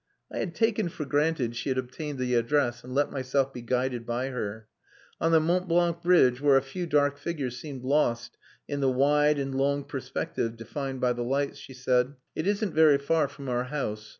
I 0.31 0.39
had 0.39 0.55
taken 0.55 0.89
for 0.89 1.05
granted 1.05 1.55
she 1.55 1.69
had 1.69 1.77
obtained 1.77 2.17
the 2.17 2.33
address, 2.33 2.83
and 2.83 2.95
let 2.95 3.11
myself 3.11 3.53
be 3.53 3.61
guided 3.61 4.03
by 4.03 4.29
her. 4.29 4.67
On 5.19 5.31
the 5.31 5.39
Mont 5.39 5.67
Blanc 5.67 6.01
bridge, 6.01 6.41
where 6.41 6.57
a 6.57 6.61
few 6.63 6.87
dark 6.87 7.19
figures 7.19 7.57
seemed 7.59 7.83
lost 7.83 8.35
in 8.67 8.79
the 8.79 8.89
wide 8.89 9.37
and 9.37 9.53
long 9.53 9.83
perspective 9.83 10.57
defined 10.57 11.01
by 11.01 11.13
the 11.13 11.23
lights, 11.23 11.59
she 11.59 11.75
said 11.75 12.15
"It 12.33 12.47
isn't 12.47 12.73
very 12.73 12.97
far 12.97 13.27
from 13.27 13.47
our 13.47 13.65
house. 13.65 14.09